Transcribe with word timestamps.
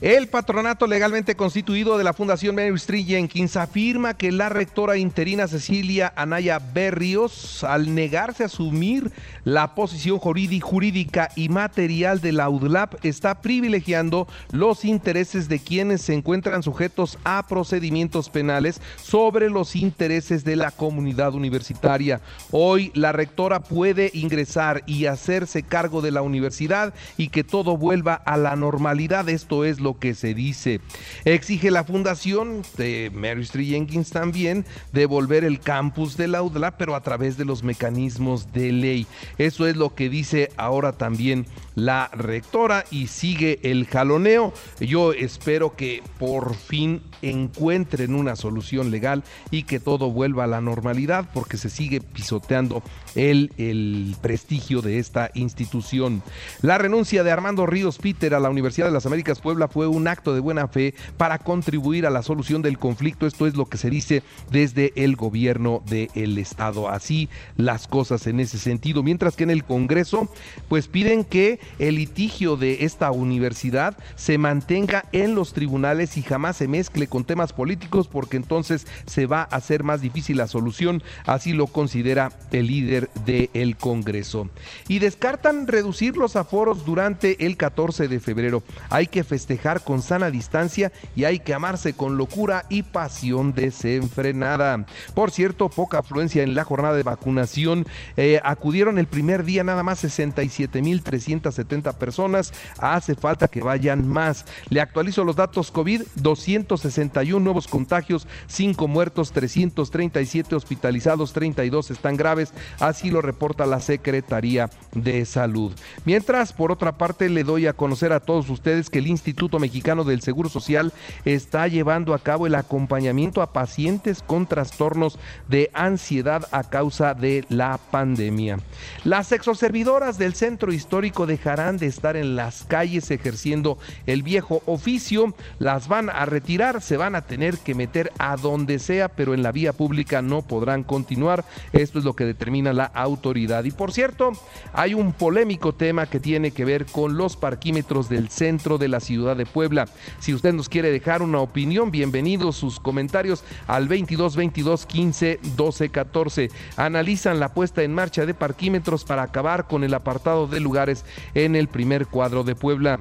El 0.00 0.26
patronato 0.26 0.88
legalmente 0.88 1.36
constituido 1.36 1.96
de 1.96 2.02
la 2.02 2.12
Fundación 2.12 2.56
Mary 2.56 2.74
Street 2.74 3.06
Jenkins 3.06 3.56
afirma 3.56 4.14
que 4.14 4.32
la 4.32 4.48
rectora 4.48 4.96
interina 4.96 5.46
Cecilia 5.46 6.12
Anaya 6.16 6.58
Berrios, 6.58 7.62
al 7.62 7.94
negarse 7.94 8.42
a 8.42 8.46
asumir 8.46 9.12
la 9.44 9.76
posición 9.76 10.18
jurídica 10.18 11.30
y 11.36 11.48
material 11.48 12.20
de 12.20 12.32
la 12.32 12.50
UDLAP, 12.50 13.04
está 13.04 13.40
privilegiando 13.40 14.26
los 14.50 14.84
intereses 14.84 15.48
de 15.48 15.60
quienes 15.60 16.02
se 16.02 16.14
encuentran 16.14 16.64
sujetos 16.64 17.16
a 17.22 17.46
procedimientos 17.46 18.30
penales 18.30 18.80
sobre 19.00 19.48
los 19.48 19.76
intereses 19.76 20.44
de 20.44 20.56
la 20.56 20.72
comunidad 20.72 21.34
universitaria. 21.34 22.20
Hoy 22.50 22.90
la 22.94 23.12
rectora 23.12 23.60
puede 23.60 24.10
ingresar 24.12 24.82
y 24.86 25.06
hacerse 25.06 25.62
cargo 25.62 26.02
de 26.02 26.10
la 26.10 26.22
universidad 26.22 26.92
y 27.16 27.28
que 27.28 27.44
todo 27.44 27.76
vuelva 27.76 28.14
a 28.14 28.36
la 28.36 28.56
normalidad. 28.56 29.28
Esto 29.28 29.64
es 29.64 29.83
lo 29.84 30.00
que 30.00 30.14
se 30.14 30.34
dice. 30.34 30.80
Exige 31.24 31.70
la 31.70 31.84
fundación 31.84 32.62
de 32.76 33.12
Mary 33.14 33.42
Street 33.42 33.68
Jenkins 33.68 34.10
también 34.10 34.64
devolver 34.92 35.44
el 35.44 35.60
campus 35.60 36.16
de 36.16 36.26
la 36.26 36.42
UDLA, 36.42 36.76
pero 36.76 36.96
a 36.96 37.02
través 37.02 37.36
de 37.36 37.44
los 37.44 37.62
mecanismos 37.62 38.52
de 38.52 38.72
ley. 38.72 39.06
Eso 39.38 39.68
es 39.68 39.76
lo 39.76 39.94
que 39.94 40.08
dice 40.08 40.50
ahora 40.56 40.92
también 40.92 41.46
la 41.76 42.08
rectora 42.12 42.84
y 42.90 43.08
sigue 43.08 43.60
el 43.62 43.86
jaloneo. 43.86 44.52
Yo 44.80 45.12
espero 45.12 45.76
que 45.76 46.02
por 46.18 46.54
fin 46.54 47.02
encuentren 47.22 48.14
una 48.14 48.36
solución 48.36 48.90
legal 48.90 49.24
y 49.50 49.64
que 49.64 49.80
todo 49.80 50.10
vuelva 50.10 50.44
a 50.44 50.48
la 50.48 50.60
normalidad 50.60 51.28
porque 51.32 51.56
se 51.56 51.70
sigue 51.70 52.00
pisoteando 52.00 52.82
el, 53.14 53.52
el 53.58 54.16
prestigio 54.20 54.82
de 54.82 54.98
esta 54.98 55.30
institución. 55.34 56.22
La 56.62 56.78
renuncia 56.78 57.22
de 57.22 57.30
Armando 57.30 57.66
Ríos 57.66 57.98
Peter 57.98 58.34
a 58.34 58.40
la 58.40 58.50
Universidad 58.50 58.86
de 58.86 58.92
las 58.92 59.06
Américas 59.06 59.40
Puebla 59.40 59.68
fue 59.74 59.88
un 59.88 60.06
acto 60.06 60.34
de 60.34 60.38
buena 60.38 60.68
fe 60.68 60.94
para 61.16 61.38
contribuir 61.38 62.06
a 62.06 62.10
la 62.10 62.22
solución 62.22 62.62
del 62.62 62.78
conflicto. 62.78 63.26
Esto 63.26 63.48
es 63.48 63.56
lo 63.56 63.66
que 63.66 63.76
se 63.76 63.90
dice 63.90 64.22
desde 64.52 64.92
el 64.94 65.16
gobierno 65.16 65.82
del 65.86 66.38
estado. 66.38 66.88
Así 66.88 67.28
las 67.56 67.88
cosas 67.88 68.28
en 68.28 68.38
ese 68.38 68.58
sentido. 68.58 69.02
Mientras 69.02 69.34
que 69.34 69.42
en 69.42 69.50
el 69.50 69.64
Congreso, 69.64 70.30
pues 70.68 70.86
piden 70.86 71.24
que 71.24 71.58
el 71.80 71.96
litigio 71.96 72.56
de 72.56 72.84
esta 72.84 73.10
universidad 73.10 73.98
se 74.14 74.38
mantenga 74.38 75.06
en 75.10 75.34
los 75.34 75.52
tribunales 75.54 76.16
y 76.18 76.22
jamás 76.22 76.58
se 76.58 76.68
mezcle 76.68 77.08
con 77.08 77.24
temas 77.24 77.52
políticos 77.52 78.06
porque 78.06 78.36
entonces 78.36 78.86
se 79.06 79.26
va 79.26 79.40
a 79.40 79.56
hacer 79.56 79.82
más 79.82 80.00
difícil 80.00 80.36
la 80.36 80.46
solución. 80.46 81.02
Así 81.26 81.52
lo 81.52 81.66
considera 81.66 82.30
el 82.52 82.68
líder 82.68 83.10
del 83.26 83.76
Congreso. 83.76 84.48
Y 84.86 85.00
descartan 85.00 85.66
reducir 85.66 86.16
los 86.16 86.36
aforos 86.36 86.84
durante 86.84 87.44
el 87.44 87.56
14 87.56 88.06
de 88.06 88.20
febrero. 88.20 88.62
Hay 88.88 89.08
que 89.08 89.24
festejar 89.24 89.63
con 89.64 90.02
sana 90.02 90.30
distancia 90.30 90.92
y 91.16 91.24
hay 91.24 91.38
que 91.38 91.54
amarse 91.54 91.94
con 91.94 92.18
locura 92.18 92.66
y 92.68 92.82
pasión 92.82 93.54
desenfrenada. 93.54 94.84
Por 95.14 95.30
cierto, 95.30 95.70
poca 95.70 96.00
afluencia 96.00 96.42
en 96.42 96.54
la 96.54 96.64
jornada 96.64 96.94
de 96.94 97.02
vacunación. 97.02 97.86
Eh, 98.16 98.40
acudieron 98.44 98.98
el 98.98 99.06
primer 99.06 99.44
día 99.44 99.64
nada 99.64 99.82
más 99.82 100.04
67.370 100.04 101.94
personas. 101.94 102.52
Hace 102.78 103.14
falta 103.14 103.48
que 103.48 103.62
vayan 103.62 104.06
más. 104.06 104.44
Le 104.68 104.82
actualizo 104.82 105.24
los 105.24 105.36
datos 105.36 105.70
COVID, 105.70 106.02
261 106.16 107.42
nuevos 107.42 107.66
contagios, 107.66 108.26
5 108.48 108.86
muertos, 108.86 109.32
337 109.32 110.54
hospitalizados, 110.54 111.32
32 111.32 111.90
están 111.90 112.16
graves. 112.16 112.52
Así 112.80 113.10
lo 113.10 113.22
reporta 113.22 113.64
la 113.64 113.80
Secretaría 113.80 114.68
de 114.94 115.24
Salud. 115.24 115.72
Mientras, 116.04 116.52
por 116.52 116.70
otra 116.70 116.98
parte, 116.98 117.30
le 117.30 117.44
doy 117.44 117.66
a 117.66 117.72
conocer 117.72 118.12
a 118.12 118.20
todos 118.20 118.50
ustedes 118.50 118.90
que 118.90 118.98
el 118.98 119.06
Instituto 119.06 119.53
Mexicano 119.58 120.04
del 120.04 120.22
Seguro 120.22 120.48
Social 120.48 120.92
está 121.24 121.68
llevando 121.68 122.14
a 122.14 122.18
cabo 122.18 122.46
el 122.46 122.54
acompañamiento 122.54 123.42
a 123.42 123.52
pacientes 123.52 124.22
con 124.22 124.46
trastornos 124.46 125.18
de 125.48 125.70
ansiedad 125.72 126.46
a 126.50 126.64
causa 126.64 127.14
de 127.14 127.44
la 127.48 127.78
pandemia. 127.90 128.58
Las 129.04 129.32
exoservidoras 129.32 130.18
del 130.18 130.34
centro 130.34 130.72
histórico 130.72 131.26
dejarán 131.26 131.78
de 131.78 131.86
estar 131.86 132.16
en 132.16 132.36
las 132.36 132.64
calles 132.64 133.10
ejerciendo 133.10 133.78
el 134.06 134.22
viejo 134.22 134.62
oficio, 134.66 135.34
las 135.58 135.88
van 135.88 136.10
a 136.10 136.24
retirar, 136.26 136.80
se 136.82 136.96
van 136.96 137.14
a 137.14 137.22
tener 137.22 137.58
que 137.58 137.74
meter 137.74 138.12
a 138.18 138.36
donde 138.36 138.78
sea, 138.78 139.08
pero 139.08 139.34
en 139.34 139.42
la 139.42 139.52
vía 139.52 139.72
pública 139.72 140.22
no 140.22 140.42
podrán 140.42 140.82
continuar. 140.82 141.44
Esto 141.72 141.98
es 141.98 142.04
lo 142.04 142.14
que 142.14 142.24
determina 142.24 142.72
la 142.72 142.84
autoridad. 142.84 143.64
Y 143.64 143.70
por 143.70 143.92
cierto, 143.92 144.32
hay 144.72 144.94
un 144.94 145.12
polémico 145.12 145.74
tema 145.74 146.06
que 146.06 146.20
tiene 146.20 146.50
que 146.50 146.64
ver 146.64 146.86
con 146.86 147.16
los 147.16 147.36
parquímetros 147.36 148.08
del 148.08 148.28
centro 148.28 148.78
de 148.78 148.88
la 148.88 149.00
ciudad 149.00 149.36
de 149.36 149.43
Puebla. 149.44 149.86
Si 150.18 150.34
usted 150.34 150.52
nos 150.52 150.68
quiere 150.68 150.90
dejar 150.90 151.22
una 151.22 151.40
opinión, 151.40 151.90
bienvenidos 151.90 152.56
sus 152.56 152.80
comentarios 152.80 153.44
al 153.66 153.88
22 153.88 154.36
22 154.36 154.86
15 154.86 155.40
12 155.56 155.88
14. 155.88 156.50
Analizan 156.76 157.40
la 157.40 157.52
puesta 157.52 157.82
en 157.82 157.94
marcha 157.94 158.26
de 158.26 158.34
parquímetros 158.34 159.04
para 159.04 159.22
acabar 159.22 159.66
con 159.66 159.84
el 159.84 159.94
apartado 159.94 160.46
de 160.46 160.60
lugares 160.60 161.04
en 161.34 161.56
el 161.56 161.68
primer 161.68 162.06
cuadro 162.06 162.44
de 162.44 162.54
Puebla. 162.54 163.00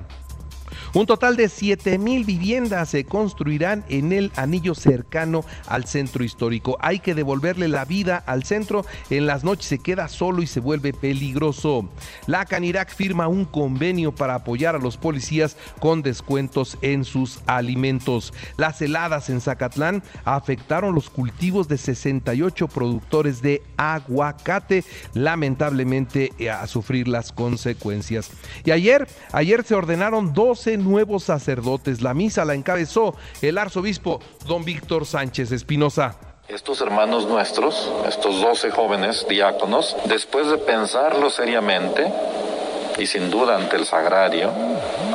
Un 0.95 1.07
total 1.07 1.35
de 1.35 1.49
7 1.49 1.97
mil 1.97 2.23
viviendas 2.23 2.89
se 2.89 3.03
construirán 3.03 3.83
en 3.89 4.13
el 4.13 4.31
anillo 4.35 4.75
cercano 4.75 5.43
al 5.65 5.85
centro 5.85 6.23
histórico. 6.23 6.77
Hay 6.81 6.99
que 6.99 7.15
devolverle 7.15 7.67
la 7.67 7.83
vida 7.83 8.23
al 8.27 8.43
centro. 8.43 8.85
En 9.09 9.25
las 9.25 9.43
noches 9.43 9.65
se 9.65 9.79
queda 9.79 10.07
solo 10.07 10.43
y 10.43 10.47
se 10.47 10.59
vuelve 10.59 10.93
peligroso. 10.93 11.89
La 12.27 12.45
Canirac 12.45 12.93
firma 12.93 13.27
un 13.27 13.45
convenio 13.45 14.13
para 14.13 14.35
apoyar 14.35 14.75
a 14.75 14.79
los 14.79 14.97
policías 14.97 15.57
con 15.79 16.03
descuentos 16.03 16.77
en 16.83 17.05
sus 17.05 17.39
alimentos. 17.47 18.31
Las 18.57 18.79
heladas 18.79 19.31
en 19.31 19.41
Zacatlán 19.41 20.03
afectaron 20.25 20.93
los 20.93 21.09
cultivos 21.09 21.67
de 21.67 21.79
68 21.79 22.67
productores 22.67 23.41
de 23.41 23.63
aguacate, 23.77 24.83
lamentablemente 25.15 26.33
eh, 26.37 26.51
a 26.51 26.67
sufrir 26.67 27.07
las 27.07 27.31
consecuencias. 27.31 28.29
Y 28.63 28.69
ayer, 28.69 29.07
ayer 29.31 29.63
se 29.63 29.73
ordenaron 29.73 30.33
12 30.33 30.82
nuevos 30.83 31.23
sacerdotes. 31.23 32.01
La 32.01 32.13
misa 32.13 32.45
la 32.45 32.53
encabezó 32.53 33.15
el 33.41 33.57
arzobispo 33.57 34.19
don 34.45 34.63
Víctor 34.63 35.05
Sánchez 35.05 35.51
Espinosa. 35.51 36.15
Estos 36.47 36.81
hermanos 36.81 37.27
nuestros, 37.27 37.89
estos 38.07 38.41
doce 38.41 38.69
jóvenes 38.69 39.25
diáconos, 39.27 39.95
después 40.05 40.47
de 40.47 40.57
pensarlo 40.57 41.29
seriamente, 41.29 42.11
y 42.97 43.07
sin 43.07 43.31
duda 43.31 43.55
ante 43.55 43.75
el 43.75 43.85
sagrario, 43.85 44.51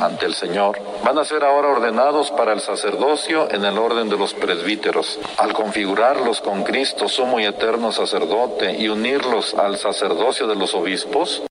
ante 0.01 0.25
el 0.25 0.33
Señor, 0.33 0.79
van 1.03 1.17
a 1.17 1.25
ser 1.25 1.43
ahora 1.43 1.69
ordenados 1.69 2.31
para 2.31 2.53
el 2.53 2.59
sacerdocio 2.59 3.49
en 3.51 3.63
el 3.63 3.77
orden 3.77 4.09
de 4.09 4.17
los 4.17 4.33
presbíteros. 4.33 5.19
Al 5.37 5.53
configurarlos 5.53 6.41
con 6.41 6.63
Cristo, 6.63 7.07
sumo 7.07 7.39
y 7.39 7.45
eterno 7.45 7.91
sacerdote, 7.91 8.77
y 8.77 8.89
unirlos 8.89 9.53
al 9.53 9.77
sacerdocio 9.77 10.47
de 10.47 10.55
los 10.55 10.73
obispos, 10.73 11.43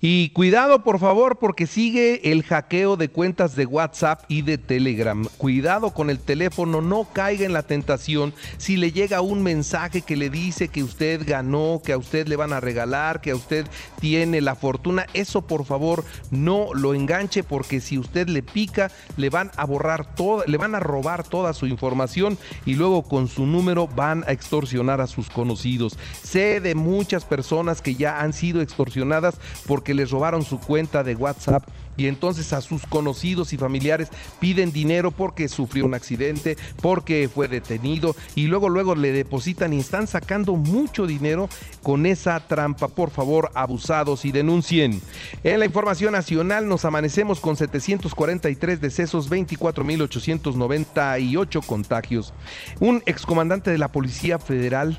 y 0.00 0.28
cuidado, 0.30 0.82
por 0.82 0.98
favor, 0.98 1.38
porque 1.38 1.66
sigue 1.66 2.30
el 2.30 2.42
hackeo 2.42 2.96
de 2.96 3.08
cuentas 3.08 3.56
de 3.56 3.64
WhatsApp 3.64 4.24
y 4.28 4.42
de 4.42 4.58
Telegram. 4.58 5.26
Cuidado 5.38 5.92
con 5.94 6.10
el 6.10 6.18
teléfono, 6.18 6.82
no 6.82 7.08
caiga 7.12 7.46
en 7.46 7.54
la 7.54 7.62
tentación. 7.62 8.34
Si 8.58 8.76
le 8.76 8.92
llega 8.92 9.22
un 9.22 9.42
mensaje 9.42 10.02
que 10.02 10.16
le 10.16 10.28
dice 10.28 10.68
que 10.68 10.82
usted 10.82 11.22
ganó, 11.26 11.80
que 11.82 11.92
a 11.92 11.98
usted 11.98 12.28
le 12.28 12.36
van 12.36 12.52
a 12.52 12.60
regalar, 12.60 13.20
que 13.20 13.30
a 13.30 13.36
usted 13.36 13.66
tiene 13.98 14.40
la 14.42 14.54
fortuna, 14.54 15.06
eso 15.14 15.42
por 15.42 15.64
favor 15.64 16.04
no 16.30 16.68
lo 16.74 16.94
enganche 16.94 17.42
porque 17.42 17.80
si 17.80 17.96
usted 17.98 18.28
le 18.28 18.42
pica, 18.42 18.90
le 19.16 19.30
van 19.30 19.50
a 19.56 19.64
borrar 19.64 20.14
todo, 20.14 20.44
le 20.46 20.58
van 20.58 20.74
a 20.74 20.80
robar 20.80 21.24
toda 21.24 21.54
su 21.54 21.66
información 21.66 22.38
y 22.66 22.74
luego 22.74 23.02
con 23.02 23.28
su 23.28 23.46
número 23.46 23.88
van 23.88 24.24
a 24.26 24.32
extorsionar 24.32 25.00
a 25.00 25.06
sus 25.06 25.30
conocidos. 25.30 25.98
Sé 26.22 26.60
de 26.60 26.74
muchas 26.74 27.24
personas 27.24 27.80
que 27.80 27.94
ya 27.94 28.20
han 28.20 28.34
sido 28.34 28.60
extorsionadas 28.60 29.36
porque 29.66 29.85
que 29.86 29.94
les 29.94 30.10
robaron 30.10 30.42
su 30.42 30.58
cuenta 30.58 31.04
de 31.04 31.14
WhatsApp 31.14 31.62
y 31.96 32.08
entonces 32.08 32.52
a 32.52 32.60
sus 32.60 32.84
conocidos 32.86 33.52
y 33.52 33.56
familiares 33.56 34.08
piden 34.40 34.72
dinero 34.72 35.12
porque 35.12 35.46
sufrió 35.48 35.86
un 35.86 35.94
accidente, 35.94 36.56
porque 36.82 37.30
fue 37.32 37.46
detenido 37.46 38.16
y 38.34 38.48
luego 38.48 38.68
luego 38.68 38.96
le 38.96 39.12
depositan 39.12 39.72
y 39.72 39.78
están 39.78 40.08
sacando 40.08 40.56
mucho 40.56 41.06
dinero 41.06 41.48
con 41.84 42.04
esa 42.04 42.40
trampa. 42.40 42.88
Por 42.88 43.10
favor, 43.10 43.52
abusados 43.54 44.24
y 44.24 44.32
denuncien. 44.32 45.00
En 45.44 45.60
la 45.60 45.66
información 45.66 46.10
nacional 46.12 46.66
nos 46.66 46.84
amanecemos 46.84 47.38
con 47.38 47.56
743 47.56 48.80
decesos, 48.80 49.30
24.898 49.30 51.64
contagios. 51.64 52.34
Un 52.80 53.04
excomandante 53.06 53.70
de 53.70 53.78
la 53.78 53.92
Policía 53.92 54.40
Federal 54.40 54.98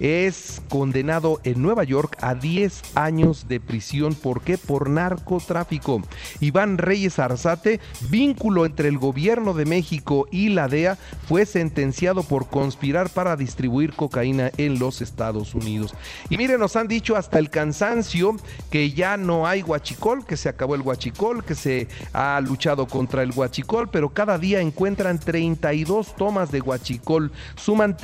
es 0.00 0.62
condenado 0.68 1.40
en 1.44 1.62
Nueva 1.62 1.84
York 1.84 2.16
a 2.20 2.34
10 2.34 2.96
años 2.96 3.46
de 3.48 3.60
prisión. 3.60 4.14
¿Por 4.14 4.42
qué? 4.42 4.58
Por 4.58 4.90
narcotráfico. 4.90 6.02
Iván 6.40 6.78
Reyes 6.78 7.18
Arzate, 7.18 7.80
vínculo 8.10 8.66
entre 8.66 8.88
el 8.88 8.98
gobierno 8.98 9.54
de 9.54 9.64
México 9.64 10.26
y 10.30 10.48
la 10.48 10.68
DEA, 10.68 10.98
fue 11.28 11.46
sentenciado 11.46 12.22
por 12.22 12.48
conspirar 12.48 13.10
para 13.10 13.36
distribuir 13.36 13.92
cocaína 13.94 14.50
en 14.56 14.78
los 14.78 15.00
Estados 15.00 15.54
Unidos. 15.54 15.94
Y 16.28 16.36
miren, 16.36 16.60
nos 16.60 16.76
han 16.76 16.88
dicho 16.88 17.16
hasta 17.16 17.38
el 17.38 17.50
cansancio 17.50 18.36
que 18.70 18.92
ya 18.92 19.16
no 19.16 19.46
hay 19.46 19.62
guachicol, 19.62 20.26
que 20.26 20.36
se 20.36 20.48
acabó 20.48 20.74
el 20.74 20.82
guachicol, 20.82 21.44
que 21.44 21.54
se 21.54 21.88
ha 22.12 22.40
luchado 22.40 22.86
contra 22.86 23.22
el 23.22 23.32
guachicol, 23.32 23.88
pero 23.88 24.10
cada 24.10 24.38
día 24.38 24.60
encuentran 24.60 25.18
32 25.18 26.16
tomas 26.16 26.50
de 26.50 26.60
guachicol, 26.60 27.32
suman 27.56 27.96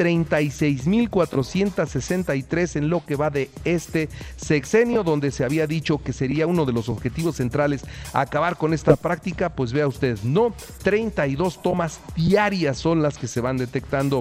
36.463 1.84 2.76
en 2.76 2.90
lo 2.90 3.04
que 3.04 3.16
va 3.16 3.30
de 3.30 3.50
este 3.64 4.08
sexenio, 4.36 5.02
donde 5.02 5.30
se 5.30 5.44
había 5.44 5.66
dicho 5.66 6.02
que 6.02 6.12
sería 6.12 6.46
uno 6.46 6.64
de 6.64 6.72
los 6.72 6.88
objetivos 6.88 7.36
centrales 7.36 7.82
acabar 8.12 8.56
con 8.56 8.74
esta 8.74 8.96
práctica, 8.96 9.50
pues 9.50 9.72
vea 9.72 9.86
usted, 9.86 10.18
no, 10.22 10.54
32 10.82 11.62
tomas 11.62 12.00
diarias 12.16 12.78
son 12.78 13.02
las 13.02 13.18
que 13.18 13.26
se 13.26 13.40
van 13.40 13.56
detectando. 13.56 14.20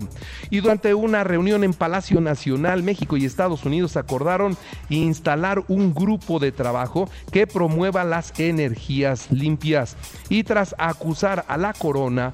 Y 0.50 0.60
durante 0.60 0.94
una 0.94 1.24
reunión 1.24 1.64
en 1.64 1.74
Palacio 1.74 2.22
Nacional, 2.22 2.84
México 2.84 3.18
y 3.18 3.26
Estados 3.26 3.66
Unidos 3.66 3.98
acordaron 3.98 4.58
instalar 4.90 5.64
un 5.68 5.94
grupo 5.94 6.40
de 6.40 6.52
trabajo 6.52 7.10
que 7.32 7.48
promueva 7.48 8.04
las 8.04 8.38
energías 8.40 9.32
limpias. 9.32 9.96
Y 10.30 10.44
tras 10.44 10.76
acusar 10.78 11.46
a 11.48 11.58
la 11.58 11.74
corona, 11.74 12.34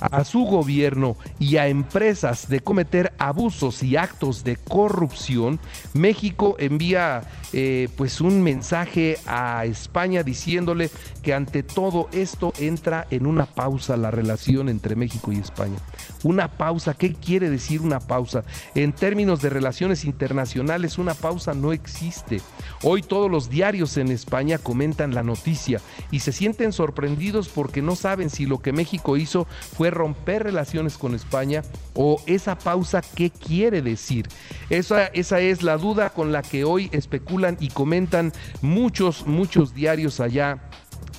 a 0.00 0.24
su 0.24 0.40
gobierno 0.40 1.16
y 1.38 1.56
a 1.56 1.68
empresas 1.68 2.48
de 2.48 2.60
cometer 2.60 3.12
abusos 3.18 3.82
y 3.82 3.96
actos 3.96 4.44
de 4.44 4.56
corrupción, 4.56 5.58
México 5.94 6.56
envía 6.58 7.22
eh, 7.52 7.88
pues 7.96 8.20
un 8.20 8.42
mensaje 8.42 9.18
a 9.26 9.64
España 9.64 10.22
diciéndole 10.22 10.90
que 11.22 11.34
ante 11.34 11.62
todo 11.62 12.08
esto 12.12 12.52
entra 12.58 13.06
en 13.10 13.26
una 13.26 13.46
pausa 13.46 13.96
la 13.96 14.10
relación 14.10 14.68
entre 14.68 14.96
México 14.96 15.32
y 15.32 15.38
España. 15.38 15.76
Una 16.22 16.48
pausa, 16.48 16.94
¿qué 16.94 17.14
quiere 17.14 17.50
decir 17.50 17.80
una 17.80 18.00
pausa? 18.00 18.44
En 18.74 18.92
términos 18.92 19.42
de 19.42 19.50
relaciones 19.50 20.04
internacionales, 20.04 20.98
una 20.98 21.14
pausa 21.14 21.54
no 21.54 21.72
existe. 21.72 22.40
Hoy 22.82 23.02
todos 23.02 23.30
los 23.30 23.48
diarios 23.48 23.96
en 23.96 24.08
España 24.08 24.58
comentan 24.58 25.14
la 25.14 25.22
noticia 25.22 25.80
y 26.10 26.20
se 26.20 26.32
sienten 26.32 26.72
sorprendidos 26.72 27.48
porque 27.48 27.82
no 27.82 27.96
saben 27.96 28.30
si 28.30 28.46
lo 28.46 28.58
que 28.58 28.72
México 28.72 29.16
hizo 29.16 29.46
fue 29.76 29.85
romper 29.90 30.44
relaciones 30.44 30.98
con 30.98 31.14
España 31.14 31.62
o 31.94 32.20
esa 32.26 32.58
pausa, 32.58 33.02
¿qué 33.02 33.30
quiere 33.30 33.82
decir? 33.82 34.28
Esa, 34.70 35.06
esa 35.06 35.40
es 35.40 35.62
la 35.62 35.76
duda 35.76 36.10
con 36.10 36.32
la 36.32 36.42
que 36.42 36.64
hoy 36.64 36.88
especulan 36.92 37.56
y 37.60 37.68
comentan 37.68 38.32
muchos, 38.62 39.26
muchos 39.26 39.74
diarios 39.74 40.20
allá 40.20 40.60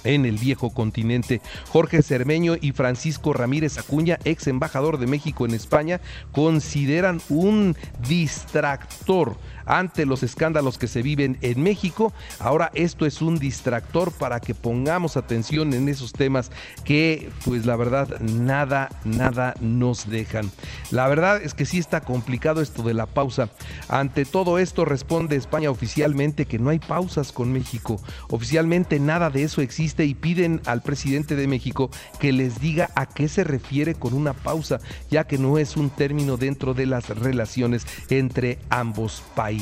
en 0.03 0.25
el 0.25 0.37
viejo 0.37 0.69
continente. 0.71 1.41
Jorge 1.69 2.01
Cermeño 2.01 2.55
y 2.59 2.71
Francisco 2.71 3.33
Ramírez 3.33 3.77
Acuña, 3.77 4.19
ex 4.23 4.47
embajador 4.47 4.97
de 4.97 5.07
México 5.07 5.45
en 5.45 5.53
España, 5.53 6.01
consideran 6.31 7.21
un 7.29 7.75
distractor 8.07 9.37
ante 9.67 10.05
los 10.05 10.23
escándalos 10.23 10.77
que 10.77 10.87
se 10.87 11.01
viven 11.01 11.37
en 11.41 11.61
México. 11.61 12.13
Ahora 12.39 12.71
esto 12.73 13.05
es 13.05 13.21
un 13.21 13.37
distractor 13.37 14.11
para 14.11 14.39
que 14.39 14.55
pongamos 14.55 15.17
atención 15.17 15.73
en 15.73 15.89
esos 15.89 16.13
temas 16.13 16.51
que 16.83 17.29
pues 17.45 17.65
la 17.65 17.75
verdad 17.75 18.19
nada, 18.21 18.89
nada 19.03 19.53
nos 19.59 20.09
dejan. 20.09 20.49
La 20.91 21.07
verdad 21.07 21.41
es 21.41 21.53
que 21.53 21.65
sí 21.65 21.77
está 21.77 22.01
complicado 22.01 22.61
esto 22.61 22.83
de 22.83 22.93
la 22.93 23.05
pausa. 23.05 23.49
Ante 23.89 24.25
todo 24.25 24.59
esto 24.59 24.85
responde 24.85 25.35
España 25.35 25.69
oficialmente 25.69 26.45
que 26.45 26.59
no 26.59 26.69
hay 26.69 26.79
pausas 26.79 27.31
con 27.31 27.51
México. 27.51 28.01
Oficialmente 28.29 28.99
nada 28.99 29.29
de 29.29 29.43
eso 29.43 29.61
existe 29.61 30.05
y 30.05 30.13
piden 30.13 30.61
al 30.65 30.81
presidente 30.81 31.35
de 31.35 31.47
México 31.47 31.89
que 32.19 32.31
les 32.31 32.59
diga 32.59 32.89
a 32.95 33.05
qué 33.05 33.27
se 33.27 33.43
refiere 33.43 33.95
con 33.95 34.13
una 34.13 34.33
pausa, 34.33 34.79
ya 35.09 35.25
que 35.25 35.37
no 35.37 35.57
es 35.57 35.75
un 35.75 35.89
término 35.89 36.37
dentro 36.37 36.73
de 36.73 36.85
las 36.85 37.09
relaciones 37.09 37.85
entre 38.09 38.59
ambos 38.69 39.23
países. 39.35 39.56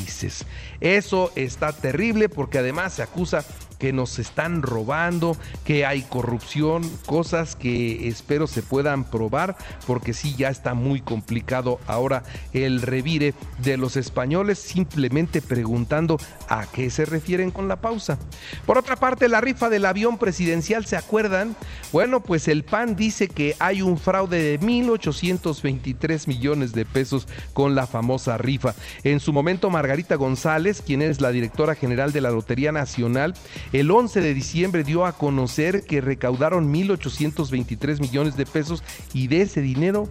Eso 0.80 1.32
está 1.36 1.72
terrible 1.72 2.28
porque 2.28 2.58
además 2.58 2.94
se 2.94 3.02
acusa 3.02 3.44
que 3.78 3.92
nos 3.92 4.18
están 4.18 4.62
robando, 4.62 5.36
que 5.64 5.86
hay 5.86 6.02
corrupción, 6.02 6.82
cosas 7.06 7.56
que 7.56 8.08
espero 8.08 8.46
se 8.46 8.62
puedan 8.62 9.04
probar, 9.04 9.56
porque 9.86 10.12
sí, 10.12 10.34
ya 10.36 10.48
está 10.48 10.74
muy 10.74 11.00
complicado 11.00 11.78
ahora 11.86 12.22
el 12.52 12.82
revire 12.82 13.34
de 13.62 13.76
los 13.76 13.96
españoles, 13.96 14.58
simplemente 14.58 15.42
preguntando 15.42 16.18
a 16.48 16.66
qué 16.66 16.90
se 16.90 17.04
refieren 17.04 17.50
con 17.50 17.68
la 17.68 17.76
pausa. 17.76 18.18
Por 18.64 18.78
otra 18.78 18.96
parte, 18.96 19.28
la 19.28 19.40
rifa 19.40 19.68
del 19.68 19.84
avión 19.84 20.18
presidencial, 20.18 20.86
¿se 20.86 20.96
acuerdan? 20.96 21.56
Bueno, 21.92 22.20
pues 22.20 22.48
el 22.48 22.64
PAN 22.64 22.96
dice 22.96 23.28
que 23.28 23.56
hay 23.58 23.82
un 23.82 23.98
fraude 23.98 24.42
de 24.42 24.60
1.823 24.60 26.26
millones 26.26 26.72
de 26.72 26.84
pesos 26.84 27.26
con 27.52 27.74
la 27.74 27.86
famosa 27.86 28.38
rifa. 28.38 28.74
En 29.04 29.20
su 29.20 29.32
momento, 29.32 29.70
Margarita 29.70 30.16
González, 30.16 30.82
quien 30.82 31.02
es 31.02 31.20
la 31.20 31.30
directora 31.30 31.74
general 31.74 32.12
de 32.12 32.20
la 32.20 32.30
Lotería 32.30 32.72
Nacional, 32.72 33.34
el 33.72 33.90
11 33.90 34.20
de 34.20 34.34
diciembre 34.34 34.84
dio 34.84 35.06
a 35.06 35.12
conocer 35.12 35.84
que 35.84 36.00
recaudaron 36.00 36.72
1.823 36.72 38.00
millones 38.00 38.36
de 38.36 38.46
pesos 38.46 38.82
y 39.12 39.28
de 39.28 39.42
ese 39.42 39.60
dinero 39.60 40.08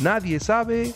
nadie 0.00 0.40
sabe 0.40 0.94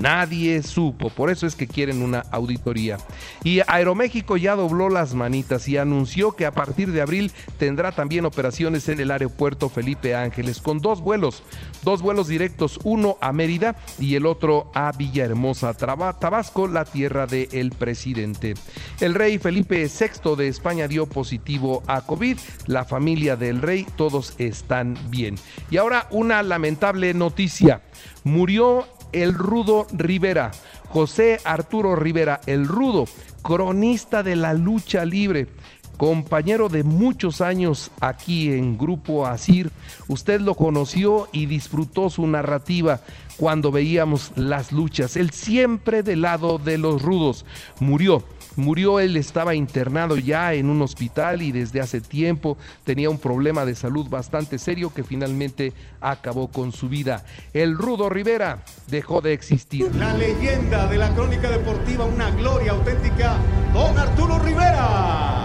Nadie 0.00 0.62
supo, 0.62 1.10
por 1.10 1.30
eso 1.30 1.46
es 1.46 1.56
que 1.56 1.66
quieren 1.66 2.02
una 2.02 2.20
auditoría. 2.30 2.98
Y 3.42 3.60
Aeroméxico 3.66 4.36
ya 4.36 4.54
dobló 4.54 4.88
las 4.88 5.14
manitas 5.14 5.68
y 5.68 5.76
anunció 5.76 6.32
que 6.32 6.46
a 6.46 6.52
partir 6.52 6.92
de 6.92 7.00
abril 7.00 7.32
tendrá 7.58 7.92
también 7.92 8.24
operaciones 8.24 8.88
en 8.88 9.00
el 9.00 9.10
aeropuerto 9.10 9.68
Felipe 9.68 10.14
Ángeles 10.14 10.60
con 10.60 10.78
dos 10.78 11.00
vuelos, 11.00 11.42
dos 11.82 12.02
vuelos 12.02 12.28
directos, 12.28 12.78
uno 12.84 13.16
a 13.20 13.32
Mérida 13.32 13.76
y 13.98 14.14
el 14.14 14.26
otro 14.26 14.70
a 14.74 14.92
Villahermosa, 14.92 15.74
Tabasco, 15.74 16.68
la 16.68 16.84
tierra 16.84 17.26
del 17.26 17.70
presidente. 17.70 18.54
El 19.00 19.14
rey 19.14 19.38
Felipe 19.38 19.84
VI 19.86 20.36
de 20.36 20.48
España 20.48 20.86
dio 20.86 21.06
positivo 21.06 21.82
a 21.86 22.02
COVID, 22.02 22.38
la 22.66 22.84
familia 22.84 23.36
del 23.36 23.62
rey, 23.62 23.86
todos 23.96 24.34
están 24.38 24.98
bien. 25.08 25.36
Y 25.70 25.76
ahora 25.78 26.06
una 26.10 26.42
lamentable 26.42 27.14
noticia. 27.14 27.82
Murió 28.24 28.86
el 29.12 29.34
Rudo 29.34 29.86
Rivera, 29.92 30.50
José 30.88 31.40
Arturo 31.44 31.96
Rivera, 31.96 32.40
el 32.46 32.66
Rudo, 32.66 33.06
cronista 33.42 34.22
de 34.22 34.36
la 34.36 34.54
lucha 34.54 35.04
libre, 35.04 35.48
compañero 35.96 36.68
de 36.68 36.84
muchos 36.84 37.40
años 37.40 37.90
aquí 38.00 38.52
en 38.52 38.78
Grupo 38.78 39.26
Asir. 39.26 39.70
Usted 40.06 40.40
lo 40.40 40.54
conoció 40.54 41.28
y 41.32 41.46
disfrutó 41.46 42.08
su 42.08 42.26
narrativa 42.26 43.00
cuando 43.36 43.70
veíamos 43.70 44.32
las 44.36 44.72
luchas. 44.72 45.16
Él 45.16 45.30
siempre 45.30 46.02
del 46.02 46.22
lado 46.22 46.58
de 46.58 46.78
los 46.78 47.02
rudos. 47.02 47.44
Murió 47.80 48.24
Murió, 48.58 48.98
él 48.98 49.16
estaba 49.16 49.54
internado 49.54 50.16
ya 50.16 50.52
en 50.52 50.68
un 50.68 50.82
hospital 50.82 51.42
y 51.42 51.52
desde 51.52 51.80
hace 51.80 52.00
tiempo 52.00 52.58
tenía 52.82 53.08
un 53.08 53.18
problema 53.18 53.64
de 53.64 53.76
salud 53.76 54.08
bastante 54.08 54.58
serio 54.58 54.92
que 54.92 55.04
finalmente 55.04 55.72
acabó 56.00 56.48
con 56.48 56.72
su 56.72 56.88
vida. 56.88 57.24
El 57.52 57.78
Rudo 57.78 58.08
Rivera 58.08 58.64
dejó 58.88 59.20
de 59.20 59.32
existir. 59.32 59.94
La 59.94 60.12
leyenda 60.12 60.88
de 60.88 60.98
la 60.98 61.14
crónica 61.14 61.48
deportiva, 61.48 62.04
una 62.04 62.32
gloria 62.32 62.72
auténtica, 62.72 63.36
don 63.72 63.96
Arturo 63.96 64.40
Rivera. 64.40 65.37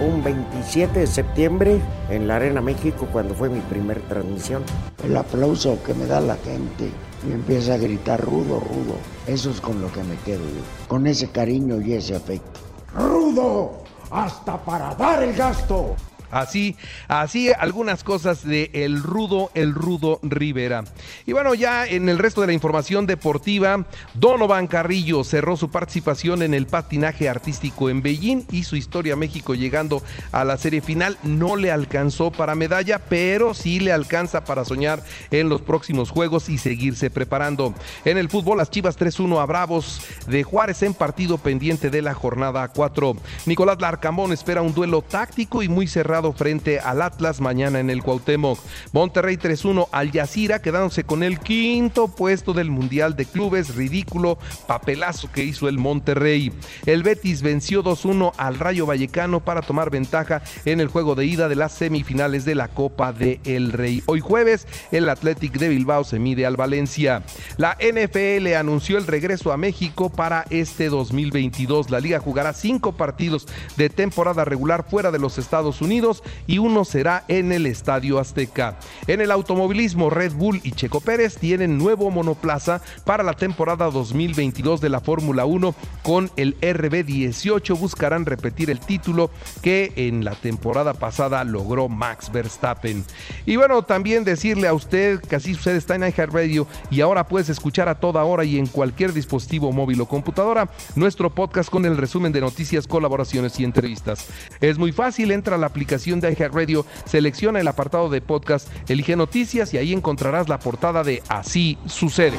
Un 0.00 0.24
27 0.24 1.00
de 1.00 1.06
septiembre 1.06 1.80
en 2.10 2.26
la 2.26 2.36
Arena 2.36 2.60
México 2.60 3.06
cuando 3.12 3.32
fue 3.34 3.48
mi 3.48 3.60
primer 3.60 4.00
transmisión. 4.02 4.64
El 5.04 5.16
aplauso 5.16 5.78
que 5.84 5.94
me 5.94 6.06
da 6.06 6.20
la 6.20 6.36
gente 6.36 6.90
y 7.26 7.32
empieza 7.32 7.74
a 7.74 7.78
gritar 7.78 8.20
rudo, 8.20 8.58
rudo. 8.58 8.96
Eso 9.28 9.50
es 9.50 9.60
con 9.60 9.80
lo 9.80 9.92
que 9.92 10.02
me 10.02 10.16
quedo 10.24 10.42
yo, 10.42 10.88
con 10.88 11.06
ese 11.06 11.30
cariño 11.30 11.80
y 11.80 11.92
ese 11.92 12.16
afecto. 12.16 12.60
¡Rudo! 12.96 13.84
¡Hasta 14.10 14.62
para 14.64 14.94
dar 14.96 15.22
el 15.22 15.34
gasto! 15.34 15.94
Así, 16.34 16.74
así 17.06 17.52
algunas 17.56 18.02
cosas 18.02 18.44
de 18.44 18.68
el 18.72 19.00
rudo, 19.00 19.52
el 19.54 19.72
rudo 19.72 20.18
Rivera. 20.24 20.82
Y 21.26 21.32
bueno, 21.32 21.54
ya 21.54 21.86
en 21.86 22.08
el 22.08 22.18
resto 22.18 22.40
de 22.40 22.48
la 22.48 22.52
información 22.52 23.06
deportiva, 23.06 23.86
Donovan 24.14 24.66
Carrillo 24.66 25.22
cerró 25.22 25.56
su 25.56 25.70
participación 25.70 26.42
en 26.42 26.52
el 26.52 26.66
patinaje 26.66 27.28
artístico 27.28 27.88
en 27.88 28.02
Beijing 28.02 28.46
y 28.50 28.64
su 28.64 28.74
historia 28.74 29.14
México 29.14 29.54
llegando 29.54 30.02
a 30.32 30.44
la 30.44 30.56
serie 30.56 30.80
final. 30.80 31.18
No 31.22 31.54
le 31.54 31.70
alcanzó 31.70 32.32
para 32.32 32.56
medalla, 32.56 32.98
pero 32.98 33.54
sí 33.54 33.78
le 33.78 33.92
alcanza 33.92 34.44
para 34.44 34.64
soñar 34.64 35.04
en 35.30 35.48
los 35.48 35.60
próximos 35.60 36.10
juegos 36.10 36.48
y 36.48 36.58
seguirse 36.58 37.10
preparando. 37.10 37.74
En 38.04 38.18
el 38.18 38.28
fútbol, 38.28 38.58
las 38.58 38.70
Chivas 38.70 38.98
3-1 38.98 39.40
a 39.40 39.46
Bravos 39.46 40.00
de 40.26 40.42
Juárez 40.42 40.82
en 40.82 40.94
partido 40.94 41.38
pendiente 41.38 41.90
de 41.90 42.02
la 42.02 42.12
jornada 42.12 42.66
4. 42.66 43.14
Nicolás 43.46 43.80
Larcamón 43.80 44.32
espera 44.32 44.62
un 44.62 44.74
duelo 44.74 45.00
táctico 45.00 45.62
y 45.62 45.68
muy 45.68 45.86
cerrado 45.86 46.23
frente 46.32 46.80
al 46.80 47.02
Atlas 47.02 47.40
mañana 47.40 47.80
en 47.80 47.90
el 47.90 48.02
Cuauhtémoc. 48.02 48.58
Monterrey 48.92 49.36
3-1 49.36 49.88
al 49.92 50.10
Yacira, 50.10 50.62
quedándose 50.62 51.04
con 51.04 51.22
el 51.22 51.38
quinto 51.40 52.08
puesto 52.08 52.52
del 52.52 52.70
Mundial 52.70 53.16
de 53.16 53.26
Clubes. 53.26 53.74
Ridículo 53.74 54.38
papelazo 54.66 55.30
que 55.30 55.44
hizo 55.44 55.68
el 55.68 55.78
Monterrey. 55.78 56.52
El 56.86 57.02
Betis 57.02 57.42
venció 57.42 57.82
2-1 57.82 58.32
al 58.36 58.58
Rayo 58.58 58.86
Vallecano 58.86 59.40
para 59.40 59.62
tomar 59.62 59.90
ventaja 59.90 60.42
en 60.64 60.80
el 60.80 60.88
juego 60.88 61.14
de 61.14 61.26
ida 61.26 61.48
de 61.48 61.56
las 61.56 61.72
semifinales 61.72 62.44
de 62.44 62.54
la 62.54 62.68
Copa 62.68 63.12
de 63.12 63.40
El 63.44 63.72
Rey. 63.72 64.02
Hoy 64.06 64.20
jueves, 64.20 64.66
el 64.90 65.08
Athletic 65.08 65.58
de 65.58 65.68
Bilbao 65.68 66.04
se 66.04 66.18
mide 66.18 66.46
al 66.46 66.56
Valencia. 66.56 67.22
La 67.56 67.76
NFL 67.80 68.54
anunció 68.54 68.98
el 68.98 69.06
regreso 69.06 69.52
a 69.52 69.56
México 69.56 70.10
para 70.10 70.44
este 70.50 70.88
2022. 70.88 71.90
La 71.90 72.00
liga 72.00 72.20
jugará 72.20 72.52
cinco 72.52 72.92
partidos 72.92 73.46
de 73.76 73.90
temporada 73.90 74.44
regular 74.44 74.84
fuera 74.88 75.10
de 75.10 75.18
los 75.18 75.38
Estados 75.38 75.80
Unidos 75.80 76.13
y 76.46 76.58
uno 76.58 76.84
será 76.84 77.24
en 77.28 77.52
el 77.52 77.66
Estadio 77.66 78.18
Azteca. 78.18 78.78
En 79.06 79.20
el 79.20 79.30
automovilismo, 79.30 80.10
Red 80.10 80.32
Bull 80.32 80.60
y 80.62 80.72
Checo 80.72 81.00
Pérez 81.00 81.36
tienen 81.36 81.78
nuevo 81.78 82.10
monoplaza 82.10 82.80
para 83.04 83.22
la 83.22 83.34
temporada 83.34 83.90
2022 83.90 84.80
de 84.80 84.88
la 84.88 85.00
Fórmula 85.00 85.44
1 85.44 85.74
con 86.02 86.30
el 86.36 86.58
RB18. 86.60 87.78
Buscarán 87.78 88.26
repetir 88.26 88.70
el 88.70 88.80
título 88.80 89.30
que 89.62 89.92
en 89.96 90.24
la 90.24 90.34
temporada 90.34 90.94
pasada 90.94 91.44
logró 91.44 91.88
Max 91.88 92.30
Verstappen. 92.32 93.04
Y 93.46 93.56
bueno, 93.56 93.82
también 93.82 94.24
decirle 94.24 94.68
a 94.68 94.74
usted 94.74 95.20
que 95.20 95.36
así 95.36 95.54
sucede 95.54 95.78
está 95.78 95.94
en 95.94 96.02
iHeartRadio 96.02 96.66
y 96.90 97.00
ahora 97.00 97.26
puedes 97.28 97.48
escuchar 97.48 97.88
a 97.88 97.96
toda 97.96 98.24
hora 98.24 98.44
y 98.44 98.58
en 98.58 98.66
cualquier 98.66 99.12
dispositivo 99.12 99.72
móvil 99.72 100.00
o 100.00 100.06
computadora 100.06 100.70
nuestro 100.94 101.34
podcast 101.34 101.70
con 101.70 101.84
el 101.84 101.96
resumen 101.96 102.32
de 102.32 102.40
noticias, 102.40 102.86
colaboraciones 102.86 103.58
y 103.60 103.64
entrevistas. 103.64 104.26
Es 104.60 104.78
muy 104.78 104.92
fácil, 104.92 105.30
entra 105.30 105.56
a 105.56 105.58
la 105.58 105.70
de 106.20 106.32
iHeartRadio, 106.32 106.84
selecciona 107.04 107.60
el 107.60 107.68
apartado 107.68 108.08
de 108.08 108.20
podcast, 108.20 108.68
elige 108.88 109.16
noticias 109.16 109.72
y 109.74 109.78
ahí 109.78 109.92
encontrarás 109.92 110.48
la 110.48 110.58
portada 110.58 111.04
de 111.04 111.22
Así 111.28 111.78
sucede. 111.86 112.36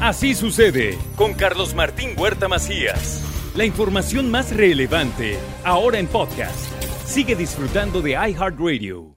Así 0.00 0.34
sucede 0.34 0.98
con 1.16 1.34
Carlos 1.34 1.74
Martín 1.74 2.10
Huerta 2.16 2.48
Macías. 2.48 3.22
La 3.56 3.64
información 3.64 4.30
más 4.30 4.54
relevante 4.54 5.38
ahora 5.64 5.98
en 5.98 6.06
podcast. 6.06 6.70
Sigue 7.06 7.34
disfrutando 7.34 8.02
de 8.02 8.10
iHeartRadio. 8.10 9.15